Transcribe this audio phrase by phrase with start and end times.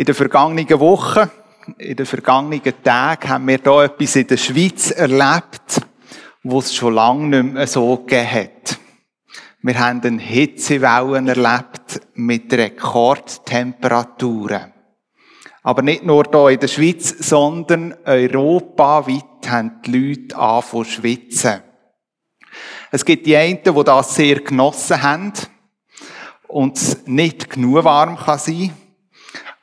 [0.00, 1.28] In den vergangenen Wochen,
[1.76, 5.82] in den vergangenen Tagen haben wir hier etwas in der Schweiz erlebt,
[6.42, 8.78] was es schon lange nicht mehr so gegeben hat.
[9.60, 14.72] Wir haben eine Hitzewellen erlebt mit Rekordtemperaturen.
[15.64, 21.60] Aber nicht nur hier in der Schweiz, sondern europaweit haben die Leute angefangen zu schwitzen.
[22.90, 25.34] Es gibt die einen, die das sehr genossen haben
[26.48, 28.72] und es nicht genug warm kann sein.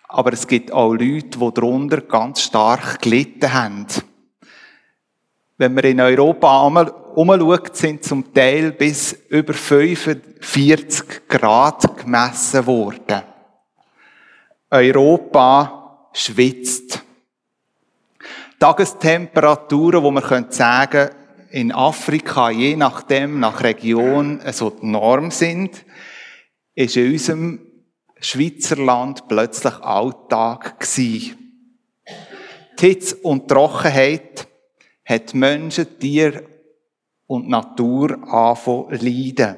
[0.07, 3.87] Aber es gibt auch Leute, die darunter ganz stark gelitten haben.
[5.57, 6.61] Wenn man in Europa
[7.15, 13.23] umschaut, sind zum Teil bis über 45 Grad gemessen worden.
[14.69, 17.03] Europa schwitzt.
[18.59, 21.09] Tagestemperaturen, wo man sagen
[21.51, 25.85] in Afrika, je nachdem, nach Region, so die Norm sind,
[26.75, 27.66] ist in unserem
[28.19, 31.37] Schweizerland plötzlich Alltag gewesen.
[32.79, 34.47] Die Hitze und Trockenheit
[35.05, 36.43] hat Menschen, Tier
[37.25, 39.57] und Natur anfangen leiden.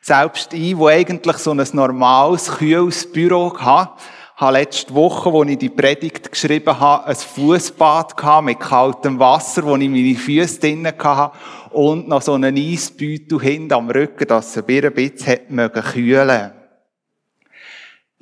[0.00, 3.94] Selbst ich, wo eigentlich so ein normales, kühles Büro hatte,
[4.36, 9.76] habe letzte Woche, wo ich die Predigt geschrieben habe, ein Fußbad mit kaltem Wasser, wo
[9.76, 11.38] ich meine Füße drinnen hatte
[11.70, 16.52] und noch so einen Eisbeutel hinten am Rücken, dass es ein bisschen mögen kühlen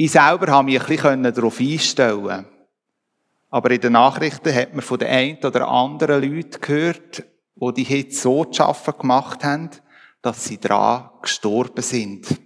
[0.05, 2.45] Ich selber habe mich ein bisschen darauf einstellen
[3.51, 7.23] Aber in den Nachrichten hat man von den einen oder anderen Leuten gehört,
[7.55, 9.71] die die Hitze so zu schaffen gemacht haben,
[10.21, 12.29] dass sie daran gestorben sind.
[12.31, 12.37] Die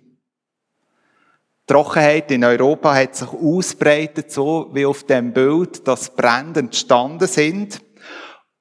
[1.66, 7.80] Trockenheit in Europa hat sich ausbreitet, so wie auf dem Bild, dass Brände entstanden sind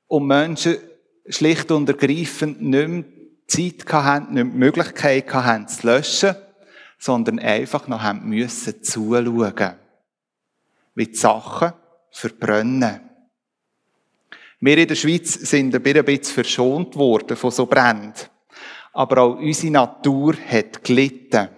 [0.08, 0.78] und Menschen
[1.28, 3.04] schlicht und ergreifend nicht mehr
[3.46, 6.38] Zeit hatten, nicht mehr die Möglichkeit hatten, zu löschen,
[7.06, 9.76] sondern einfach noch haben müssen zuschauen.
[10.96, 11.74] Wie die Sachen
[12.12, 13.02] verbrennen.
[14.60, 18.14] Wir in der Schweiz sind ein bisschen verschont worden von so Bränden
[18.96, 21.50] aber auch unsere Natur hat gelitten.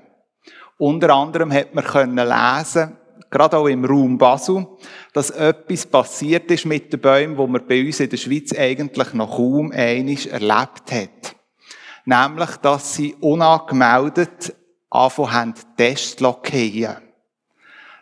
[0.78, 2.97] Unter anderem hat man können lesen,
[3.30, 4.66] gerade auch im Raum Basel,
[5.13, 9.13] dass etwas passiert ist mit den Bäumen, wo man bei uns in der Schweiz eigentlich
[9.13, 11.36] noch kaum einisch erlebt hat.
[12.06, 14.56] Nämlich, dass sie unangemeldet
[14.90, 16.98] anfangen haben, Testlockeien.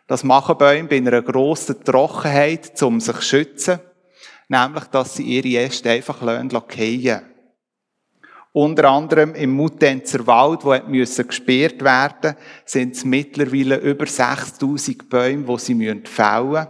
[0.07, 3.79] Das machen Bäume bei einer grossen Trockenheit, um sich zu schützen.
[4.47, 7.35] Nämlich, dass sie ihre Äste einfach lockeien
[8.55, 10.71] unter anderem im Mutenzer Wald, wo
[11.27, 15.75] gesperrt werden, sind es mittlerweile über 6000 Bäume, die sie
[16.05, 16.67] fällen müssen,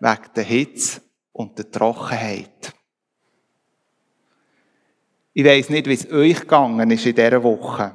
[0.00, 1.00] wegen der Hitze
[1.30, 2.74] und der Trockenheit.
[5.32, 7.94] Ich weiss nicht, wie es euch gegangen ist in dieser Woche.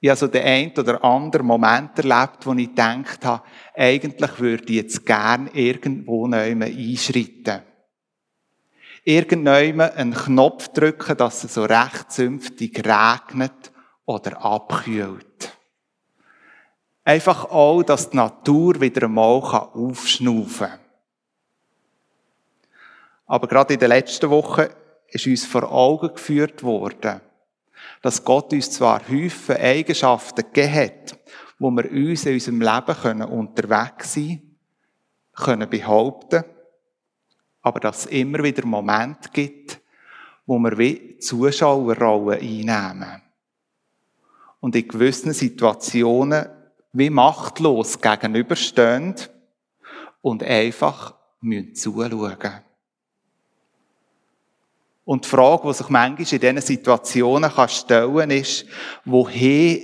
[0.00, 3.42] Ich habe so den einen oder anderen Moment erlebt, wo ich gedacht habe,
[3.74, 7.62] eigentlich würde ich jetzt gern irgendwo einschreiten
[9.04, 13.72] irgendjemand einen Knopf drücken, dass es so recht zünftig regnet
[14.04, 15.56] oder abkühlt.
[17.04, 20.78] Einfach auch, dass die Natur wieder einmal aufschnaufen kann.
[23.26, 24.66] Aber gerade in den letzten Wochen
[25.08, 27.20] ist uns vor Augen geführt worden,
[28.02, 31.18] dass Gott uns zwar Häufen Eigenschaften gegeben hat,
[31.58, 34.42] wo wir uns in unserem Leben unterwegs sein
[35.34, 36.44] können, können behaupten
[37.62, 39.80] aber dass es immer wieder Momente gibt,
[40.46, 43.22] wo wir wie Zuschauerrollen einnehmen.
[44.60, 46.46] Und in gewissen Situationen
[46.92, 49.14] wie machtlos gegenüberstehen
[50.22, 52.60] und einfach müssen zuschauen.
[55.10, 58.64] Und die Frage, die sich manchmal in diesen Situationen stellen kann, ist,
[59.04, 59.78] woher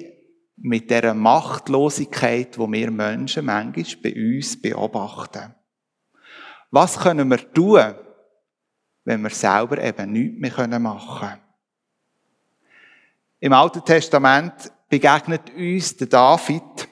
[0.57, 5.53] mit dieser Machtlosigkeit, die wir Menschen manchmal bei uns beobachten.
[6.71, 7.97] Was können wir tun,
[9.03, 11.41] wenn wir selber eben nichts mehr machen können?
[13.41, 16.89] Im Alten Testament begegnet uns der David,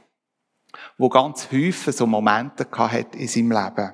[0.98, 3.92] wo ganz häufig so Momente hat in seinem Leben.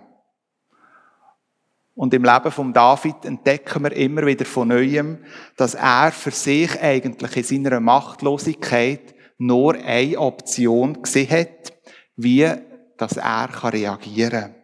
[2.00, 5.18] Und im Leben von David entdecken wir immer wieder von Neuem,
[5.58, 11.74] dass er für sich eigentlich in seiner Machtlosigkeit nur eine Option gesehen hat,
[12.16, 12.50] wie
[12.96, 14.54] dass er reagieren kann.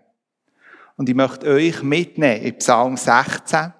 [0.96, 3.70] Und ich möchte euch mitnehmen in Psalm 16,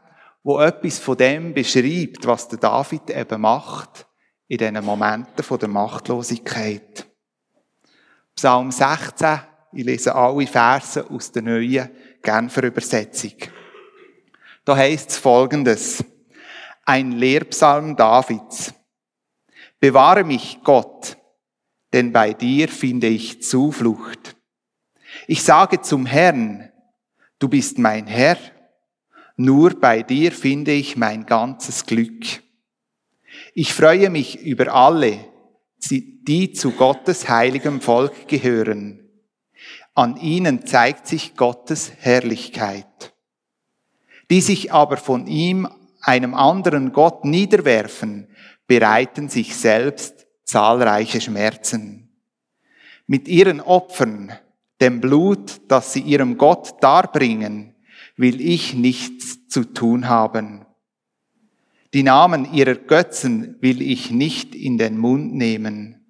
[0.43, 4.06] wo etwas von dem beschreibt, was der David eben macht
[4.49, 7.06] in diesen Momenten von der Machtlosigkeit.
[8.35, 9.41] Psalm 16,
[9.73, 11.88] ich lese alle Verse aus der neuen
[12.26, 13.34] Genfer Übersetzung.
[14.64, 16.05] Da heißt es folgendes.
[16.84, 18.75] Ein Lehrpsalm Davids.
[19.78, 21.17] Bewahre mich, Gott,
[21.93, 24.34] denn bei dir finde ich Zuflucht.
[25.28, 26.73] Ich sage zum Herrn,
[27.38, 28.38] du bist mein Herr,
[29.37, 32.43] nur bei dir finde ich mein ganzes Glück.
[33.55, 35.20] Ich freue mich über alle,
[35.88, 39.06] die zu Gottes heiligem Volk gehören.
[39.96, 43.14] An ihnen zeigt sich Gottes Herrlichkeit.
[44.31, 45.66] Die sich aber von ihm,
[46.02, 48.28] einem anderen Gott, niederwerfen,
[48.66, 52.10] bereiten sich selbst zahlreiche Schmerzen.
[53.06, 54.32] Mit ihren Opfern,
[54.82, 57.75] dem Blut, das sie ihrem Gott darbringen,
[58.16, 60.66] will ich nichts zu tun haben.
[61.94, 66.04] Die Namen ihrer Götzen will ich nicht in den Mund nehmen.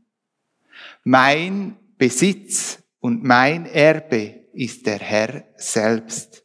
[1.04, 6.42] Mein Besitz und mein Erbe ist der Herr selbst.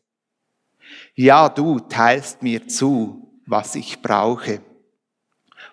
[1.15, 4.61] Ja, du teilst mir zu, was ich brauche.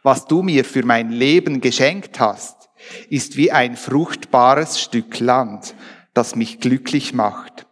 [0.02, 2.70] Was du mir für mein Leben geschenkt hast,
[3.10, 5.74] ist wie ein fruchtbares Stück Land,
[6.14, 7.66] das mich glücklich macht.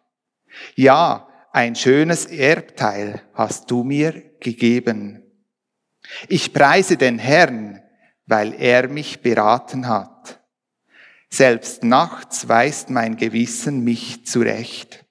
[0.75, 5.23] Ja, ein schönes Erbteil hast du mir gegeben.
[6.29, 7.81] Ich preise den Herrn,
[8.27, 10.16] weil er mich beraten hat.
[11.29, 15.05] Selbst nachts weist mein Gewissen mich zurecht.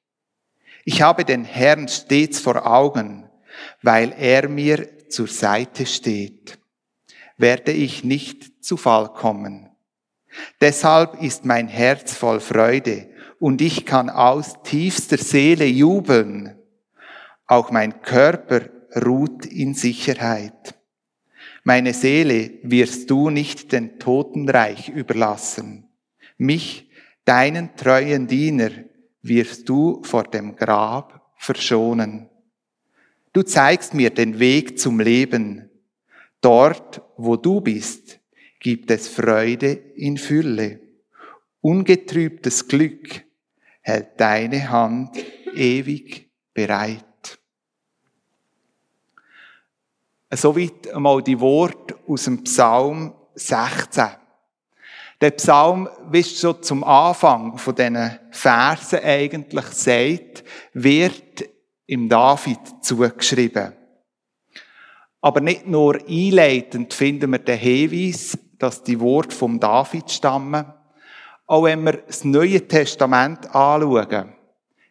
[0.86, 3.30] Ich habe den Herrn stets vor Augen,
[3.82, 6.60] weil er mir zur Seite steht.
[7.38, 9.70] Werde ich nicht zu Fall kommen.
[10.62, 13.10] Deshalb ist mein Herz voll Freude
[13.40, 16.58] und ich kann aus tiefster Seele jubeln.
[17.48, 20.76] Auch mein Körper ruht in Sicherheit.
[21.64, 25.85] Meine Seele wirst du nicht den Totenreich überlassen.
[26.38, 26.90] Mich,
[27.24, 28.72] deinen treuen Diener,
[29.22, 32.30] wirst du vor dem Grab verschonen.
[33.34, 35.70] Du zeigst mir den Weg zum Leben.
[36.42, 38.20] Dort, wo du bist,
[38.60, 40.80] gibt es Freude in Fülle.
[41.62, 43.24] Ungetrübtes Glück
[43.82, 45.18] hält deine Hand
[45.56, 47.04] ewig bereit.
[50.32, 54.06] Soweit einmal die Worte aus dem Psalm 16.
[55.26, 60.44] Der Psalm, wie schon zum Anfang von diesen Versen eigentlich sagt,
[60.74, 61.50] wird
[61.88, 63.74] im David zugeschrieben.
[65.22, 70.72] Aber nicht nur einleitend finden wir den Hinweis, dass die Worte vom David stammen.
[71.48, 74.36] Auch wenn wir das Neue Testament anschauen,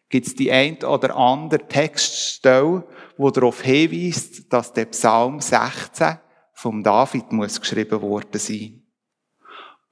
[0.09, 2.83] gibt es die ein oder andere Textstelle,
[3.15, 6.17] wo darauf hinweist, dass der Psalm 16
[6.51, 8.84] vom David muss geschrieben worden sein.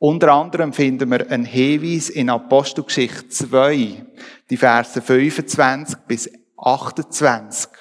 [0.06, 4.06] Unter anderem finden wir einen Hinweis in Apostelgeschichte 2,
[4.50, 7.72] die Verse 25 bis 28,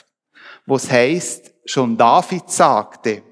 [0.64, 3.24] wo es heißt, schon David sagte,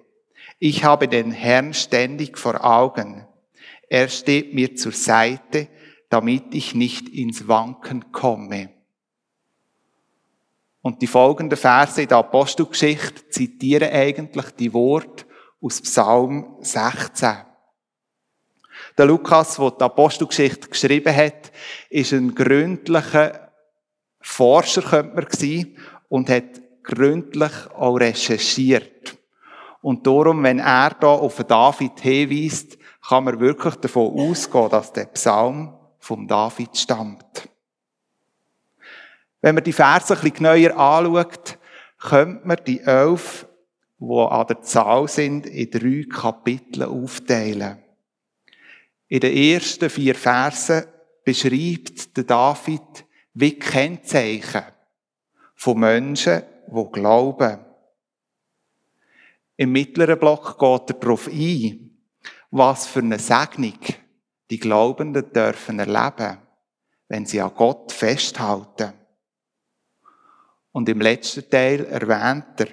[0.59, 3.29] ich habe den Herrn ständig vor Augen.
[3.89, 5.69] Er steht mir zur Seite,
[6.09, 8.71] damit ich nicht ins Wanken komme.
[10.83, 15.27] Und die folgenden Verse in der Apostelgeschichte zitieren eigentlich die Worte
[15.61, 17.50] aus Psalm 16.
[19.01, 21.51] Der Lukas, der die Apostelgeschichte geschrieben hat,
[21.89, 23.51] ist ein gründlicher
[24.21, 25.75] Forscher, könnte man sein,
[26.11, 29.17] und hat gründlich auch recherchiert.
[29.81, 32.77] Und darum, wenn er da auf David hinweist,
[33.09, 37.49] kann man wirklich davon ausgehen, dass der Psalm vom David stammt.
[39.41, 41.57] Wenn man die Verse ein bisschen genauer anschaut,
[41.99, 43.47] könnte man die elf,
[43.99, 47.83] die an der Zahl sind, in drei Kapitel aufteilen.
[49.11, 50.85] In den ersten vier Versen
[51.25, 54.63] beschreibt der David wie Kennzeichen
[55.57, 57.59] von Menschen, die glauben.
[59.57, 61.91] Im mittleren Block geht er darauf ein,
[62.53, 63.81] was für eine Segnung
[64.49, 66.39] die Glaubenden dürfen erleben,
[67.09, 68.93] wenn sie an Gott festhalten.
[70.71, 72.69] Und im letzten Teil erwähnt er,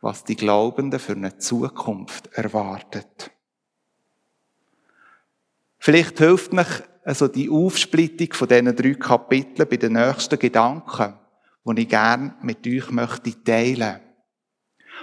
[0.00, 3.30] was die Glaubenden für eine Zukunft erwartet.
[5.86, 6.66] Vielleicht hilft mich
[7.04, 11.14] also die Aufsplittung von diesen drei Kapiteln bei den nächsten Gedanken,
[11.64, 14.00] die ich gerne mit euch möchte teilen.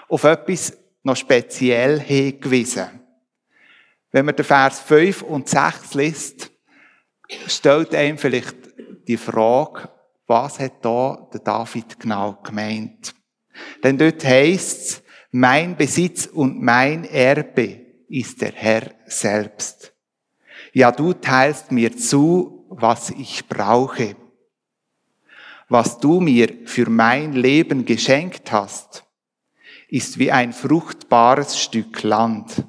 [0.10, 3.00] Auf etwas noch speziell hingewiesen.
[4.12, 6.52] Wenn man den Vers 5 und 6 liest,
[7.48, 8.58] stellt einem vielleicht
[9.08, 9.90] die Frage,
[10.28, 13.16] was hat da der David genau gemeint?
[13.82, 19.93] Denn dort heißt's, mein Besitz und mein Erbe ist der Herr selbst.
[20.74, 24.16] Ja, du teilst mir zu, was ich brauche.
[25.70, 29.06] Was du mir für mein Leben geschenkt hast,
[29.88, 32.66] ist wie ein fruchtbares Stück Land,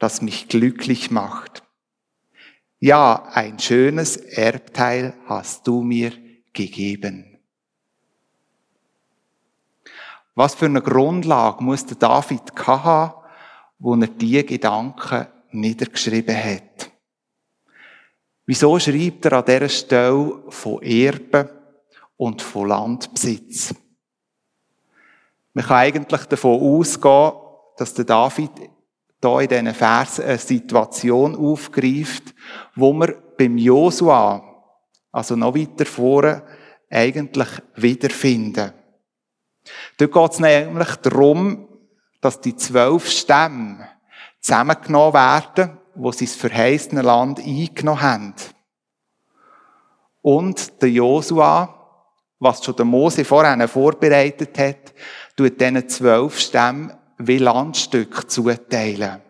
[0.00, 1.62] das mich glücklich macht.
[2.80, 6.12] Ja, ein schönes Erbteil hast du mir
[6.52, 7.38] gegeben.
[10.34, 13.14] Was für eine Grundlage muss der David haben,
[13.78, 16.95] wo er diese Gedanken niedergeschrieben hat?
[18.46, 21.48] Wieso schreibt er an dieser Stelle von Erben
[22.16, 23.74] und von Landbesitz?
[25.52, 27.32] Man kann eigentlich davon ausgehen,
[27.76, 28.52] dass der David
[29.20, 32.34] da in diesen Versen eine Situation aufgreift,
[32.76, 34.42] wo wir beim Josua,
[35.10, 36.42] also noch weiter vorne,
[36.88, 38.72] eigentlich wiederfinden.
[39.98, 41.68] Dort geht es nämlich darum,
[42.20, 43.88] dass die zwölf Stämme
[44.40, 48.34] zusammengenommen werden, wo sie das verheißene Land eingenommen haben.
[50.22, 51.72] Und der Josua,
[52.38, 54.94] was schon der Mose vorher vorbereitet hat,
[55.36, 59.22] tut diesen zwölf Stämmen wie Landstück zuteilen.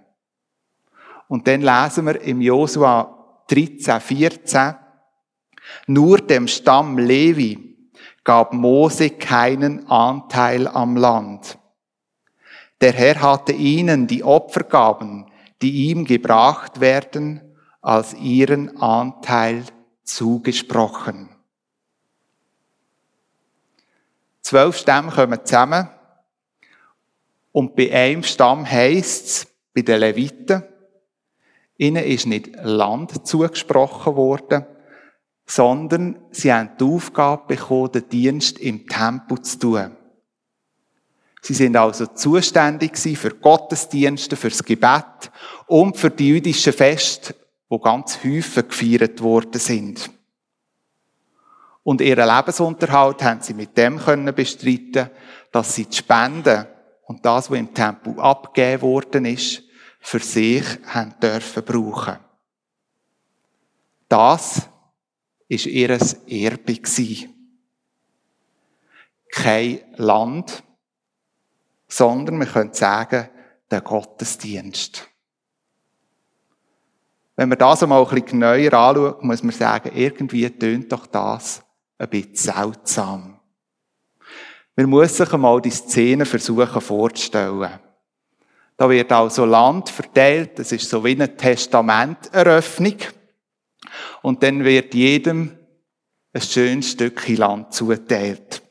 [1.28, 4.74] Und dann lesen wir im Josua 13, 14,
[5.86, 7.76] nur dem Stamm Levi
[8.24, 11.58] gab Mose keinen Anteil am Land.
[12.80, 15.26] Der Herr hatte ihnen die Opfergaben,
[15.62, 17.40] die ihm gebracht werden,
[17.80, 19.64] als ihren Anteil
[20.02, 21.28] zugesprochen.
[24.42, 25.88] Zwölf Stämme kommen zusammen
[27.52, 30.62] und bei einem Stamm heisst es, bei den Leviten,
[31.78, 34.66] ihnen ist nicht Land zugesprochen worden,
[35.46, 39.95] sondern sie haben die Aufgabe bekommen, den Dienst im Tempel zu tun.
[41.46, 45.30] Sie sind also zuständig für Gottesdienste, fürs Gebet
[45.68, 47.36] und für die jüdischen Feste,
[47.68, 50.10] wo ganz häufig gefeiert worden sind.
[51.84, 55.08] Und ihren Lebensunterhalt haben sie mit dem können bestreiten,
[55.52, 56.66] dass sie die Spenden
[57.04, 59.62] und das, was im Tempel abgegeben worden ist,
[60.00, 62.16] für sich haben dürfen brauchen.
[64.08, 64.68] Das
[65.46, 66.80] ist ihr Erbe
[69.30, 70.64] Kein Land,
[71.88, 73.28] sondern wir können sagen,
[73.70, 75.08] der Gottesdienst.
[77.36, 81.62] Wenn man das einmal ein bisschen genauer anschaut, muss man sagen, irgendwie tönt doch das
[81.98, 83.38] ein bisschen seltsam.
[84.74, 87.80] Man muss sich einmal die Szene versuchen vorzustellen.
[88.76, 92.96] Da wird also Land verteilt, das ist so wie eine Testamenteröffnung.
[94.22, 95.56] Und dann wird jedem
[96.34, 98.62] ein schönes Stückchen Land zuteilt.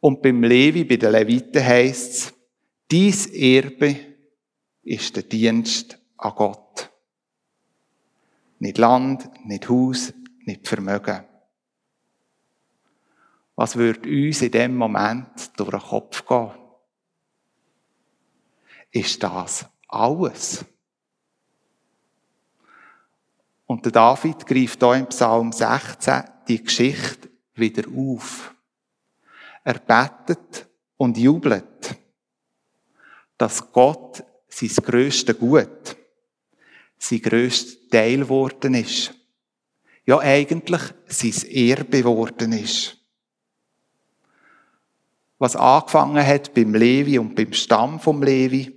[0.00, 2.34] Und beim Levi, bei den Leviten heisst es,
[2.90, 3.96] dies Erbe
[4.82, 6.90] ist der Dienst an Gott.
[8.58, 10.12] Nicht Land, nicht Haus,
[10.44, 11.24] nicht Vermögen.
[13.56, 16.50] Was würde uns in dem Moment durch den Kopf gehen?
[18.90, 20.64] Ist das alles?
[23.66, 28.54] Und der David greift hier im Psalm 16 die Geschichte wieder auf.
[29.70, 31.96] Er betet und jubelt,
[33.38, 35.96] dass Gott sein grösstes Gut,
[36.98, 39.14] sein grösster Teil geworden ist.
[40.04, 43.00] Ja, eigentlich sein Erbe geworden ist
[45.40, 48.76] was angefangen hat beim Levi und beim Stamm vom Levi,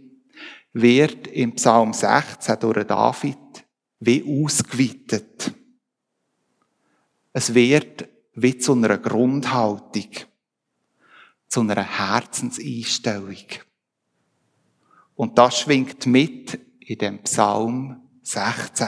[0.71, 3.37] wird im Psalm 16 durch David
[3.99, 5.53] wie ausgeweitet.
[7.33, 10.07] Es wird wie zu einer Grundhaltung,
[11.53, 13.45] zu einer Herzenseinstellung.
[15.13, 18.87] Und das schwingt mit in dem Psalm 16.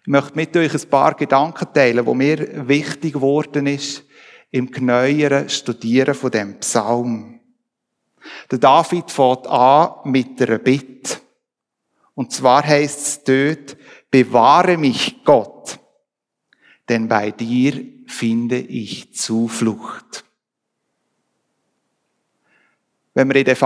[0.00, 4.04] Ich möchte mit euch ein paar Gedanken teilen, wo mir wichtig geworden ist,
[4.50, 7.38] im genaueren Studieren von dem Psalm.
[8.50, 11.18] Der David fährt an mit einer Bitte.
[12.14, 13.76] Und zwar heißt es dort,
[14.10, 15.78] bewahre mich Gott,
[16.88, 20.24] denn bei dir finde ich Zuflucht.
[23.16, 23.56] Wenn man in den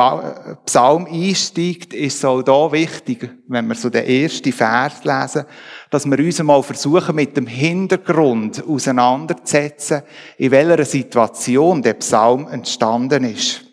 [0.67, 5.47] Psalm einsteigt, ist es auch da wichtig, wenn wir so den ersten Vers lesen,
[5.89, 10.03] dass wir uns mal versuchen, mit dem Hintergrund auseinanderzusetzen,
[10.37, 13.65] in welcher Situation der Psalm entstanden ist.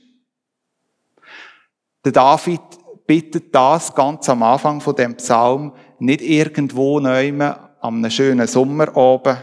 [2.05, 2.62] Der David
[3.05, 8.95] bittet das ganz am Anfang von dem Psalm nicht irgendwo neumen am einem schönen Sommer
[8.95, 9.38] oben,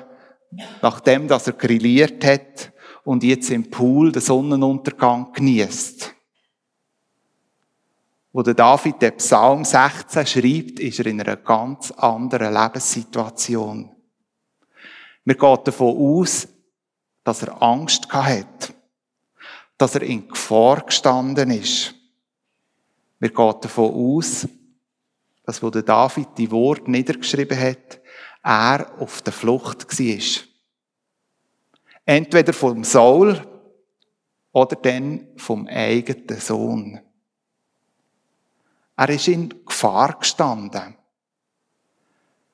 [0.81, 2.73] nachdem dass er grilliert hat
[3.05, 6.15] und jetzt im Pool den Sonnenuntergang genießt.
[8.33, 13.91] Wo der David den Psalm 16 schreibt, ist er in einer ganz anderen Lebenssituation.
[15.25, 16.49] Wir gehen davon aus,
[17.25, 18.75] dass er Angst hat,
[19.77, 21.95] dass er in Gefahr gestanden ist.
[23.19, 24.49] Wir gehen davon aus,
[25.45, 28.01] dass wo der David die Worte niedergeschrieben hat,
[28.43, 30.45] er auf der Flucht war.
[32.05, 33.41] Entweder vom Saul
[34.53, 37.01] oder dann vom eigenen Sohn.
[38.97, 40.97] Er ist in Gefahr gestanden.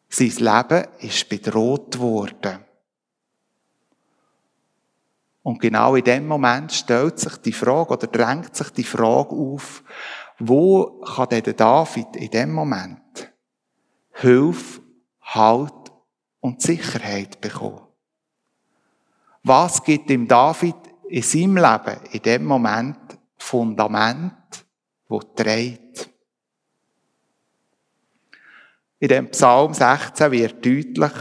[0.09, 2.65] Sein Leben ist bedroht worden.
[5.43, 9.83] Und genau in dem Moment stellt sich die Frage oder drängt sich die Frage auf,
[10.39, 13.33] wo kann denn David in dem Moment
[14.13, 14.83] Hilfe,
[15.35, 15.78] Halt
[16.41, 17.87] und Sicherheit bekommen?
[19.43, 20.77] Was gibt dem David
[21.09, 22.99] in seinem Leben in dem Moment
[23.37, 24.67] Fundament,
[25.09, 26.11] wo trägt?
[28.99, 31.13] In dem Psalm 16 wird deutlich,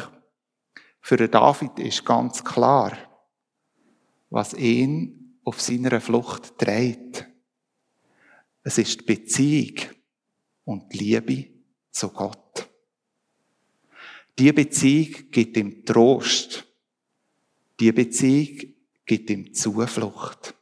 [0.99, 2.91] für David ist ganz klar,
[4.29, 7.25] was ihn auf seiner Flucht trägt.
[8.63, 9.77] Es ist die Beziehung
[10.65, 11.49] und die Liebe
[11.91, 12.46] zu Gott.
[14.39, 16.65] Die Beziehung gibt ihm Trost.
[17.79, 18.73] Die Beziehung
[19.05, 20.53] gibt ihm Zuflucht.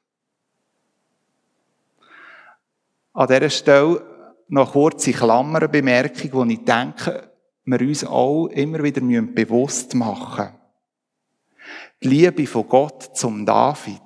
[3.13, 7.32] An dieser Stelle noch kurze Klammerbemerkung, wo ich denke,
[7.65, 10.60] wir uns auch immer wieder bewusst machen müssen.
[12.03, 14.01] Die Liebe von Gott zum David,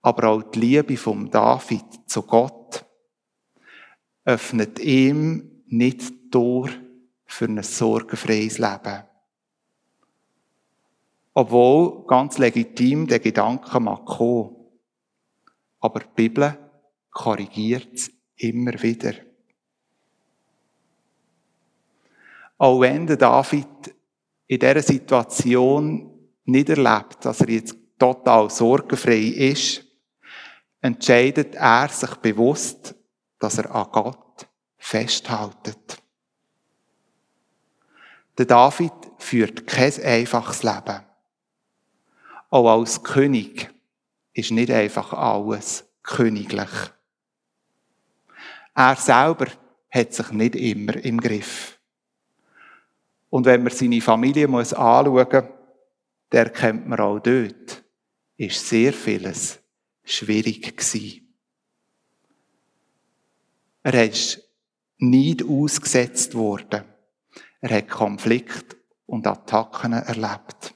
[0.00, 2.84] aber auch die Liebe vom David zu Gott,
[4.24, 6.70] öffnet ihm nicht Tor
[7.30, 9.04] für ein sorgenfreies Leben.
[11.32, 14.56] Obwohl ganz legitim der Gedanke mag kommen.
[15.78, 16.58] Aber die Bibel
[17.10, 19.14] korrigiert es immer wieder.
[22.58, 23.94] Auch wenn der David
[24.48, 26.10] in dieser Situation
[26.44, 29.84] nicht erlebt, dass er jetzt total sorgenfrei ist,
[30.80, 32.94] entscheidet er sich bewusst,
[33.38, 35.99] dass er an Gott festhaltet.
[38.40, 41.04] Der David führt kein einfaches Leben.
[42.48, 43.68] Auch als König
[44.32, 46.70] ist nicht einfach alles königlich.
[48.74, 49.48] Er selber
[49.90, 51.78] hat sich nicht immer im Griff.
[53.28, 55.44] Und wenn man seine Familie muss anschauen muss,
[56.32, 57.84] der kennt man auch dort,
[58.38, 59.58] ist sehr vieles
[60.02, 61.36] schwierig gewesen.
[63.82, 64.42] Er ist
[64.96, 66.89] nicht ausgesetzt worden.
[67.60, 70.74] Er hat Konflikt und Attacken erlebt.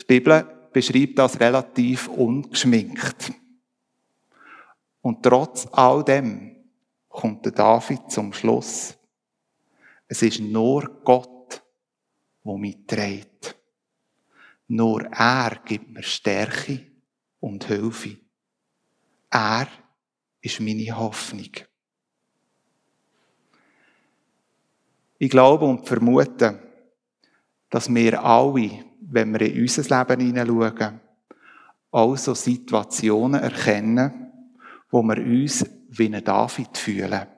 [0.00, 3.32] Die Bibel beschreibt das relativ ungeschminkt.
[5.02, 6.56] Und trotz all dem
[7.08, 8.96] kommt der David zum Schluss.
[10.08, 11.62] Es ist nur Gott,
[12.42, 13.56] wo mich trägt.
[14.68, 16.86] Nur er gibt mir Stärke
[17.40, 18.16] und Hilfe.
[19.30, 19.68] Er
[20.40, 21.50] ist meine Hoffnung.
[25.22, 26.58] Ich glaube und vermute,
[27.70, 31.00] dass wir alle, wenn wir in unser Leben hineinschauen,
[31.92, 34.32] auch so Situationen erkennen,
[34.90, 37.28] wo wir uns wie ein David fühlen.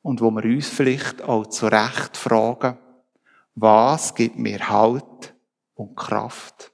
[0.00, 2.78] Und wo wir uns vielleicht auch zu Recht fragen,
[3.54, 5.34] was gibt mir Halt
[5.74, 6.72] und Kraft?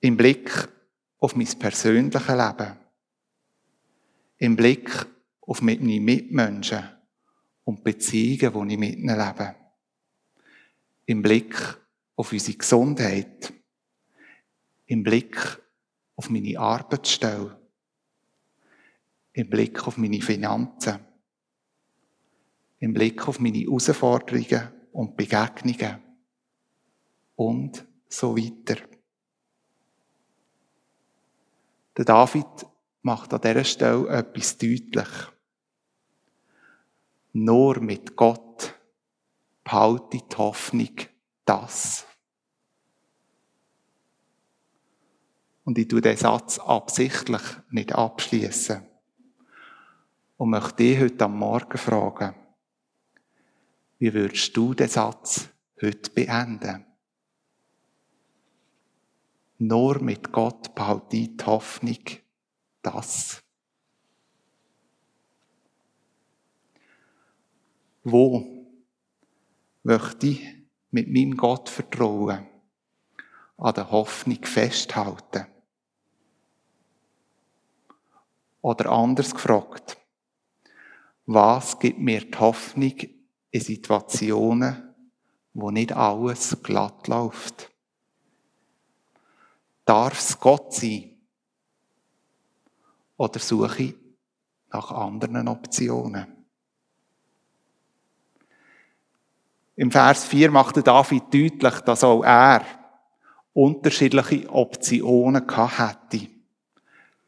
[0.00, 0.68] Im Blick
[1.18, 2.76] auf mein persönliches Leben.
[4.36, 4.90] Im Blick
[5.40, 6.97] auf meine Mitmenschen
[7.68, 9.54] und Beziehungen, die ich mit ihnen lebe.
[11.04, 11.54] Im Blick
[12.16, 13.52] auf unsere Gesundheit.
[14.86, 15.36] Im Blick
[16.16, 17.60] auf meine Arbeitsstelle.
[19.34, 20.98] Im Blick auf meine Finanzen.
[22.78, 25.98] Im Blick auf meine Herausforderungen und Begegnungen.
[27.36, 28.80] Und so weiter.
[31.98, 32.46] Der David
[33.02, 35.08] macht an dieser Stelle etwas deutlich.
[37.32, 38.74] Nur mit Gott
[39.62, 40.96] behalte die Hoffnung
[41.44, 42.06] das.
[45.64, 48.86] Und ich tue den Satz absichtlich nicht abschließen.
[50.38, 52.34] Und möchte dich heute am Morgen fragen,
[53.98, 55.50] wie würdest du den Satz
[55.82, 56.86] heute beenden?
[59.58, 61.98] Nur mit Gott behalte die Hoffnung
[62.80, 63.42] das.
[68.10, 68.42] Wo
[69.82, 70.42] möchte ich
[70.90, 72.46] mit meinem Gott vertrauen,
[73.58, 75.46] an der Hoffnung festhalten?
[78.62, 79.98] Oder anders gefragt,
[81.26, 82.94] was gibt mir die Hoffnung
[83.50, 84.94] in Situationen,
[85.52, 87.70] wo nicht alles glatt läuft?
[89.84, 91.20] Darf es Gott sein?
[93.18, 93.94] Oder suche ich
[94.70, 96.37] nach anderen Optionen?
[99.78, 102.62] Im Vers 4 machte David deutlich, dass auch er
[103.52, 106.26] unterschiedliche Optionen gehabt hätte.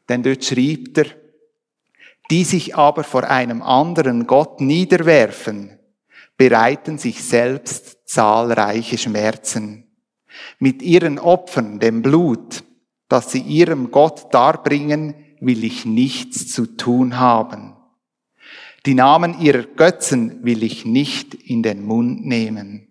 [0.09, 1.05] Denn dort schreibt er,
[2.29, 5.79] die sich aber vor einem anderen Gott niederwerfen,
[6.35, 9.87] bereiten sich selbst zahlreiche Schmerzen.
[10.59, 12.65] Mit ihren Opfern, dem Blut,
[13.07, 17.77] das sie ihrem Gott darbringen, will ich nichts zu tun haben.
[18.85, 22.87] Die Namen ihrer Götzen will ich nicht in den Mund nehmen.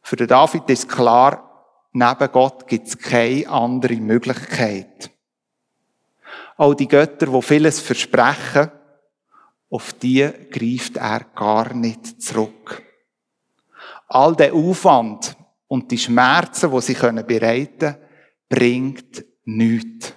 [0.00, 5.10] Für den David ist klar, neben Gott gibt es keine andere Möglichkeit.
[6.56, 8.70] All die Götter, die vieles versprechen,
[9.68, 12.82] auf die greift er gar nicht zurück.
[14.08, 15.36] All der Aufwand
[15.68, 17.96] und die Schmerzen, die sie bereiten können,
[18.48, 20.14] bringt nichts.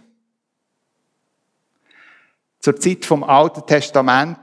[2.63, 4.39] Zur Zeit vom Alten Testament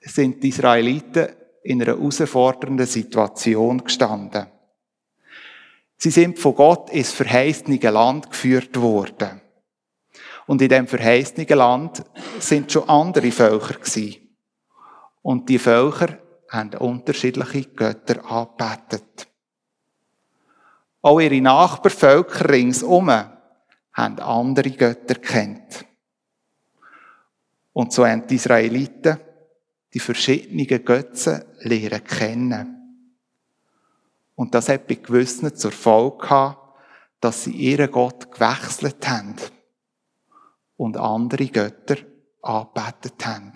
[0.00, 1.28] sind die Israeliten
[1.62, 4.48] in einer herausfordernden Situation gestanden.
[5.96, 9.40] Sie sind von Gott ins verheißene Land geführt worden.
[10.48, 12.02] Und in dem verheißenen Land
[12.40, 14.36] sind schon andere Völker gewesen.
[15.22, 16.18] Und die Völker
[16.50, 19.28] haben unterschiedliche Götter angebetet.
[21.02, 23.10] Auch ihre Nachbarvölker ringsum
[23.92, 25.86] haben andere Götter kennt.
[27.72, 29.18] Und so haben die Israeliten
[29.94, 32.78] die verschiedenen Götzen lernen kennen.
[34.34, 36.78] Und das hat bei gewissen zur Folge gehabt,
[37.20, 39.36] dass sie ihren Gott gewechselt haben
[40.76, 41.96] und andere Götter
[42.40, 43.52] angebetet haben.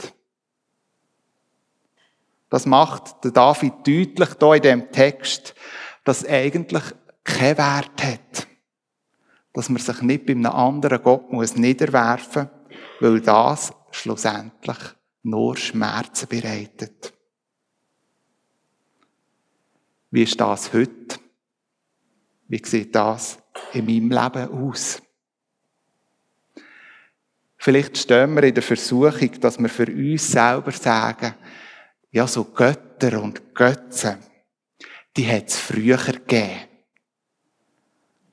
[2.48, 5.54] Das macht der David deutlich hier in dem Text,
[6.04, 6.84] dass eigentlich
[7.24, 8.46] keinen Wert hat.
[9.52, 14.78] Dass man sich nicht bei einem anderen Gott niederwerfen muss, weil das schlussendlich
[15.22, 17.12] nur Schmerzen bereitet.
[20.10, 21.18] Wie ist das heute?
[22.48, 23.38] Wie sieht das
[23.72, 25.02] in meinem Leben aus?
[27.56, 31.34] Vielleicht stehen wir in der Versuchung, dass wir für uns selber sagen,
[32.12, 34.18] ja, so Götter und Götzen,
[35.16, 36.68] die hat es früher gegeben.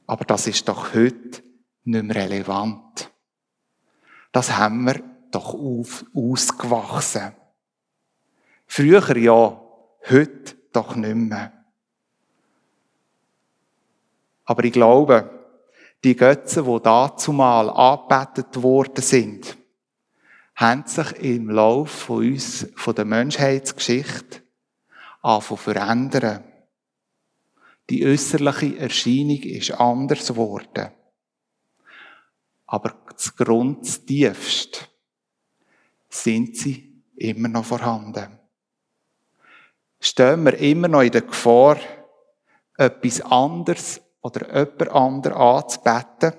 [0.05, 1.41] Aber das ist doch heute
[1.85, 3.11] nicht mehr relevant.
[4.31, 7.33] Das haben wir doch auf, ausgewachsen.
[8.67, 9.61] Früher ja,
[10.09, 11.51] heute doch nicht mehr.
[14.45, 15.29] Aber ich glaube,
[16.03, 19.57] die Götzen, die dazumal angebetet worden sind,
[20.55, 24.41] haben sich im Lauf von uns, von der Menschheitsgeschichte,
[25.21, 26.43] anfangen verändern.
[27.89, 30.91] Die äußerliche Erscheinung ist anders geworden.
[32.65, 34.92] Aber das Grundtiefste
[36.13, 38.39] sind sie immer noch vorhanden.
[39.99, 41.77] Stehen wir immer noch in der Gefahr,
[42.77, 46.33] etwas anderes oder jemand anderen anzubeten?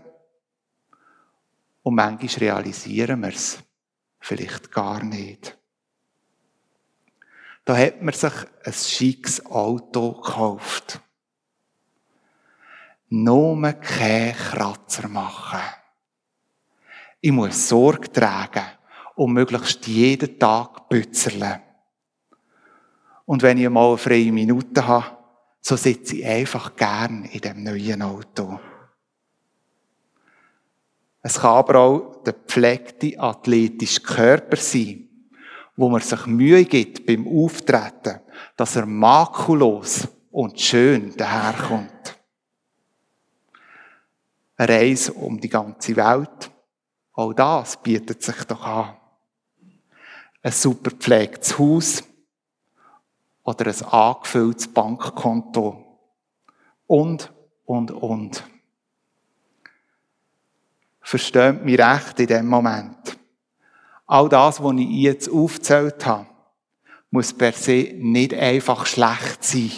[1.82, 3.58] Und manchmal realisieren wir es
[4.20, 5.56] vielleicht gar nicht.
[7.64, 8.32] Da hat man sich
[8.64, 11.00] ein schickes Auto gekauft.
[13.08, 15.60] Nur keinen Kratzer machen.
[17.20, 18.64] Ich muss Sorge tragen
[19.16, 21.60] und möglichst jeden Tag bützerle.
[23.26, 25.16] Und wenn ich mal eine freie Minute habe,
[25.60, 28.58] so sitze ich einfach gern in dem neuen Auto.
[31.22, 35.08] Es kann aber auch der pflegte athletische Körper sein,
[35.74, 38.20] wo man sich Mühe gibt beim Auftreten,
[38.56, 42.18] dass er makellos und schön daherkommt.
[44.56, 46.50] Eine Reise um die ganze Welt,
[47.14, 48.96] auch das bietet sich doch an
[50.44, 52.04] ein super gepflegtes Haus
[53.42, 55.82] oder ein angefülltes Bankkonto
[56.86, 57.32] und,
[57.64, 58.44] und, und.
[61.00, 63.18] Versteht mich recht in dem Moment.
[64.06, 66.26] All das, was ich jetzt aufgezählt habe,
[67.10, 69.70] muss per se nicht einfach schlecht sein.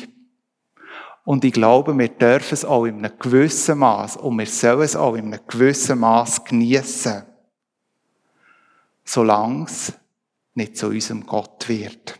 [1.24, 4.96] Und ich glaube, wir dürfen es auch in einem gewissen Maß und wir sollen es
[4.96, 7.22] auch in einem gewissen Maß geniessen.
[9.04, 9.92] Solange es
[10.56, 12.18] nicht zu unserem Gott wird.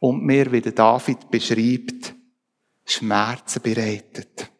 [0.00, 2.14] Und mir, wie der David beschreibt,
[2.84, 4.50] Schmerzen bereitet.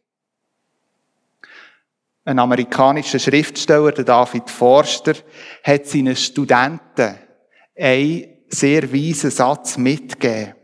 [2.24, 5.14] Ein amerikanischer Schriftsteller, der David Forster,
[5.62, 7.16] hat seinen Studenten
[7.74, 10.54] einen sehr weisen Satz mitgegeben.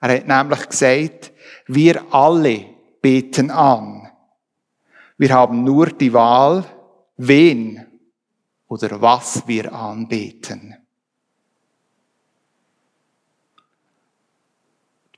[0.00, 1.32] Er hat nämlich gesagt,
[1.66, 2.66] wir alle
[3.00, 4.08] beten an.
[5.18, 6.64] Wir haben nur die Wahl,
[7.16, 7.86] wen
[8.70, 10.76] oder was wir anbeten.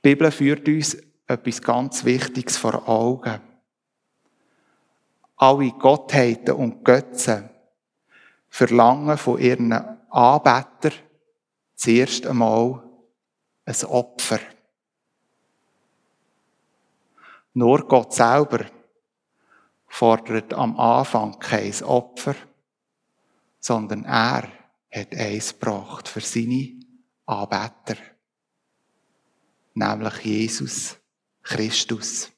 [0.01, 3.39] Bibel führt uns etwas ganz Wichtiges vor Augen.
[5.35, 7.47] Alle Gottheiten und Götzen
[8.49, 10.93] verlangen von ihren Anbetern
[11.75, 12.83] zuerst einmal
[13.65, 14.39] ein Opfer.
[17.53, 18.65] Nur Gott selber
[19.87, 22.35] fordert am Anfang kein Opfer,
[23.63, 24.49] sondern er
[24.91, 26.73] hat eins gebracht für seine
[27.25, 27.95] Anbeter,
[29.73, 30.97] nämlich Jesus
[31.41, 32.29] Christus.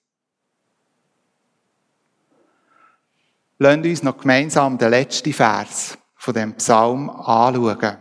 [3.57, 7.97] Lasst uns noch gemeinsam den letzten Vers von dem Psalm anschauen.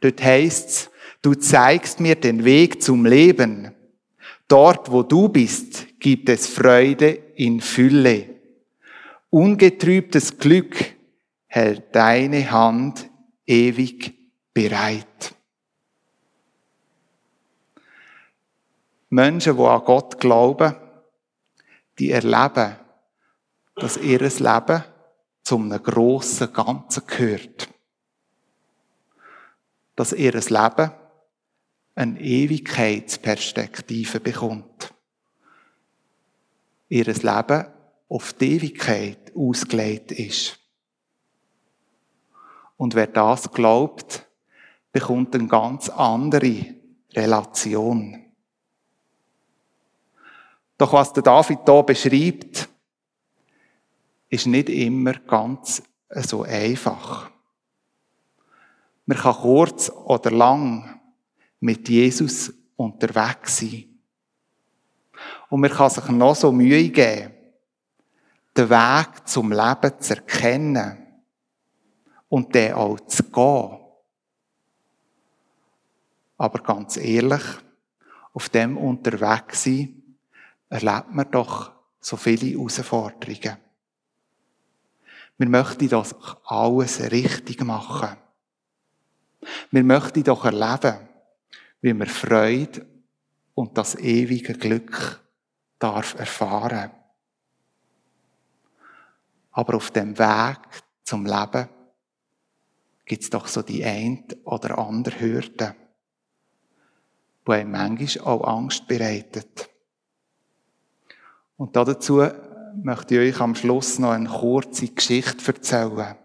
[0.00, 0.90] Dort heißt es,
[1.20, 3.74] du zeigst mir den Weg zum Leben.
[4.46, 8.36] Dort, wo du bist, gibt es Freude in Fülle.
[9.28, 10.97] Ungetrübtes Glück
[11.48, 13.10] hält deine Hand
[13.46, 14.14] ewig
[14.52, 15.34] bereit.
[19.10, 20.76] Menschen, die an Gott glauben,
[21.98, 22.76] die erleben,
[23.74, 24.84] dass ihr Leben
[25.42, 27.68] zum einem grossen Ganzen gehört.
[29.96, 30.92] Dass ihr Leben
[31.94, 34.92] eine Ewigkeitsperspektive bekommt.
[36.88, 37.66] Ihr Leben
[38.08, 40.57] auf die Ewigkeit ausgelegt ist.
[42.78, 44.24] Und wer das glaubt,
[44.92, 46.64] bekommt eine ganz andere
[47.12, 48.24] Relation.
[50.78, 52.68] Doch was der David hier beschreibt,
[54.28, 57.30] ist nicht immer ganz so einfach.
[59.06, 61.00] Man kann kurz oder lang
[61.58, 63.86] mit Jesus unterwegs sein.
[65.50, 67.32] Und man kann sich noch so Mühe geben,
[68.56, 71.07] den Weg zum Leben zu erkennen
[72.28, 73.78] und den auch zu gehen.
[76.36, 77.42] Aber ganz ehrlich,
[78.32, 80.16] auf dem unterwegs sein,
[80.68, 83.56] erlebt man doch so viele Herausforderungen.
[85.38, 86.14] Wir möchten das
[86.44, 88.16] alles richtig machen.
[89.70, 91.08] Wir möchten doch erleben,
[91.80, 92.86] wie wir Freude
[93.54, 95.20] und das ewige Glück
[95.78, 96.90] darf erfahren.
[99.52, 100.58] Aber auf dem Weg
[101.04, 101.68] zum Leben
[103.08, 105.74] gibt es doch so die ein oder andere Hürde,
[107.46, 109.68] die einem manchmal auch Angst bereitet.
[111.56, 112.22] Und dazu
[112.82, 116.16] möchte ich euch am Schluss noch eine kurze Geschichte erzählen.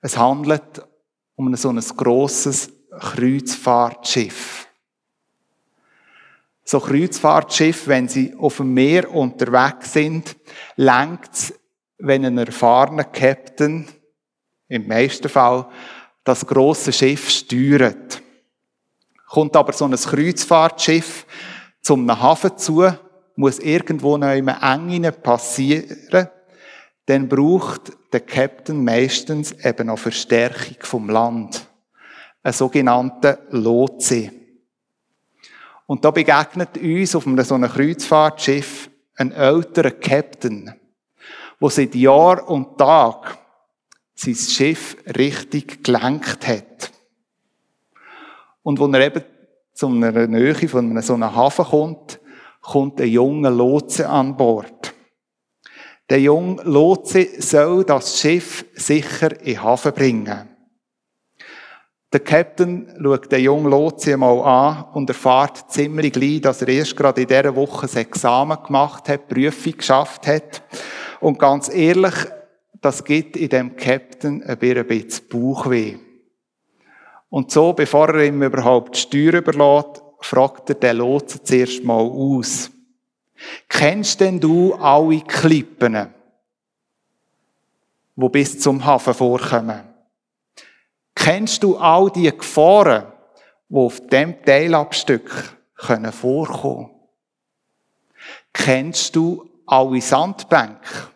[0.00, 0.82] Es handelt
[1.36, 4.66] um so ein grosses Kreuzfahrtschiff.
[6.64, 10.36] So Kreuzfahrtschiff, wenn sie auf dem Meer unterwegs sind,
[10.76, 11.54] lenkt
[11.98, 13.88] wenn ein erfahrener Captain,
[14.68, 15.66] im meisten Fall,
[16.24, 18.22] das große Schiff steuert.
[19.28, 21.26] Kommt aber so ein Kreuzfahrtschiff
[21.80, 22.90] zum Hafen zu,
[23.36, 26.28] muss irgendwo noch im Engen passieren,
[27.06, 31.66] dann braucht der Captain meistens eben noch Verstärkung vom Land.
[32.42, 34.30] Ein sogenannter Lotse.
[35.86, 40.74] Und da begegnet uns auf so einem Kreuzfahrtschiff ein älterer Captain,
[41.60, 43.38] der seit Jahr und Tag
[44.18, 46.90] sein Schiff richtig gelenkt hat.
[48.62, 49.24] Und wo er eben
[49.72, 52.20] zu einer Nähe von so einem Hafen kommt,
[52.60, 54.92] kommt ein junger Lotse an Bord.
[56.10, 60.48] Der junge Lotse soll das Schiff sicher in Hafen bringen.
[62.12, 66.96] Der Captain schaut den jungen Lotse mal an und erfahrt ziemlich gleich, dass er erst
[66.96, 70.62] gerade in dieser Woche das Examen gemacht hat, Prüfung geschafft hat.
[71.20, 72.14] Und ganz ehrlich,
[72.80, 75.98] das gibt in dem Captain ein bisschen Bauchweh.
[77.30, 82.00] Und so, bevor er ihm überhaupt die Steuer überlässt, fragt er den Lotsen zuerst mal
[82.00, 82.70] aus.
[83.68, 86.12] Kennst denn du alle Klippen,
[88.16, 89.82] wo bis zum Hafen vorkommen?
[91.14, 93.06] Kennst du all die Gefahren,
[93.68, 96.90] die auf dem Teilabstück können vorkommen?
[98.52, 101.10] Kennst du alle Sandbänke,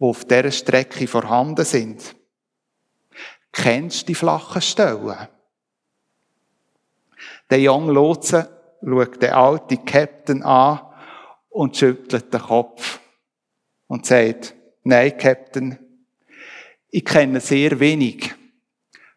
[0.00, 2.16] die auf dieser Strecke vorhanden sind?
[3.52, 5.28] Kennst du die flachen Stellen?
[7.50, 10.80] Der junge Lotse schaut den alten Captain an
[11.50, 13.00] und schüttelt den Kopf
[13.88, 15.78] und sagt, nein, Captain,
[16.90, 18.34] ich kenne sehr wenig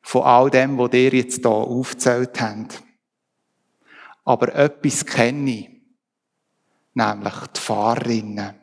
[0.02, 2.84] von all dem, was ihr jetzt hier aufgezählt habt.
[4.26, 5.70] Aber etwas kenne ich,
[6.94, 8.63] nämlich die Fahrerinnen.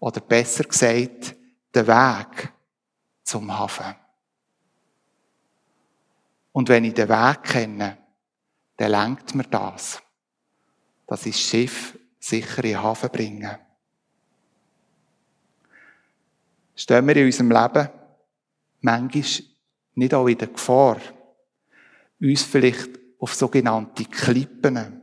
[0.00, 1.36] Oder besser gesagt,
[1.74, 2.52] den Weg
[3.22, 3.94] zum Hafen.
[6.52, 7.98] Und wenn ich den Weg kenne,
[8.76, 10.02] dann lenkt mir das,
[11.06, 13.60] dass ich das Schiff sicher in den Hafen bringe.
[16.74, 17.88] Stehen wir in unserem Leben
[18.80, 19.44] manchmal
[19.94, 20.96] nicht auch in der Gefahr,
[22.20, 25.02] uns vielleicht auf sogenannte Klippen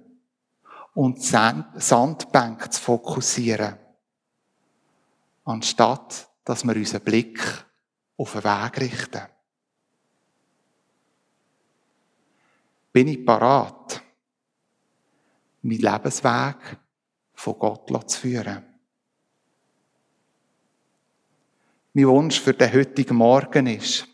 [0.96, 3.78] und Sandbänke zu fokussieren,
[5.48, 7.40] anstatt dass wir unseren Blick
[8.16, 9.22] auf den Weg richten.
[12.94, 14.02] Bin ich parat,
[15.62, 16.56] meinen Lebensweg
[17.34, 18.64] von Gott zu führen?
[21.92, 24.08] Mein Wunsch für den heutigen Morgen ist,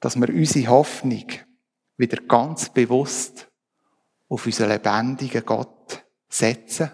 [0.00, 1.26] dass wir unsere Hoffnung
[1.98, 3.46] wieder ganz bewusst
[4.30, 6.90] auf unseren lebendigen Gott setzen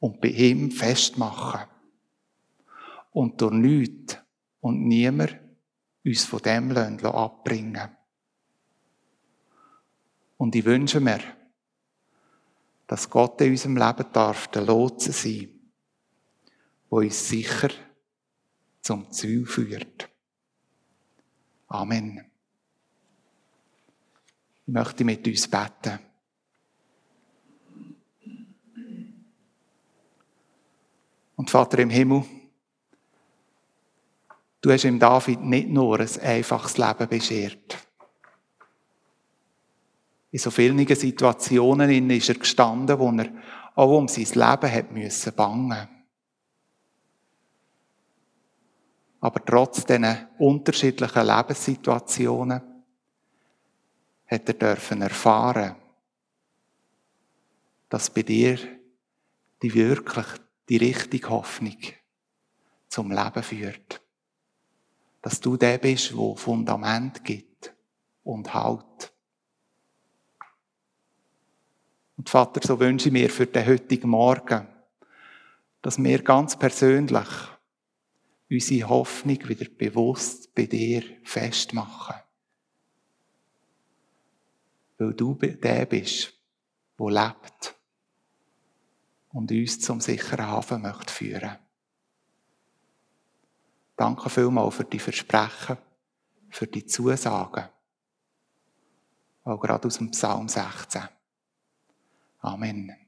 [0.00, 1.73] und bei ihm festmachen.
[3.14, 4.18] Und durch nichts
[4.60, 5.38] und niemand
[6.04, 6.72] uns von dem
[7.06, 7.96] abbringen
[10.36, 11.20] Und ich wünsche mir,
[12.88, 15.48] dass Gott in unserem Leben darf der Lotse sein,
[16.90, 17.70] wo uns sicher
[18.80, 20.10] zum Ziel führt.
[21.68, 22.26] Amen.
[24.66, 26.00] Ich möchte mit uns beten.
[31.36, 32.24] Und Vater im Himmel,
[34.64, 37.76] du hast ihm David nicht nur ein einfaches Leben beschert.
[40.30, 43.30] In so vielen Situationen ist er gestanden, wo er
[43.74, 45.88] auch um sein Leben hat müssen bangen.
[49.20, 52.62] Aber trotz diesen unterschiedlichen Lebenssituationen
[54.26, 55.76] hat er dürfen erfahren,
[57.90, 58.58] dass bei dir
[59.60, 60.26] die wirklich
[60.70, 61.76] die richtige Hoffnung
[62.88, 64.03] zum Leben führt.
[65.24, 67.74] Dass du der bist, wo Fundament gibt
[68.24, 69.10] und Halt.
[72.18, 74.68] Und Vater, so wünsche ich mir für den heutigen Morgen,
[75.80, 77.26] dass wir ganz persönlich
[78.50, 82.16] unsere Hoffnung wieder bewusst bei dir festmachen.
[84.98, 86.34] Weil du der bist,
[86.98, 87.74] der lebt
[89.32, 91.63] und uns zum sicheren Hafen möchte führen.
[93.96, 95.78] Danke vielmals für die Versprechen,
[96.50, 97.68] für die Zusagen.
[99.44, 101.02] Auch gerade aus dem Psalm 16.
[102.40, 103.03] Amen.